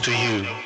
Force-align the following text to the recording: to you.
to 0.00 0.10
you. 0.10 0.63